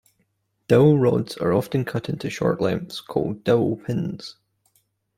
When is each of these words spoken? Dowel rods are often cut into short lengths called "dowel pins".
Dowel 0.67 0.97
rods 0.97 1.37
are 1.37 1.53
often 1.53 1.85
cut 1.85 2.09
into 2.09 2.27
short 2.31 2.59
lengths 2.59 2.99
called 2.99 3.43
"dowel 3.43 3.75
pins". 3.77 4.35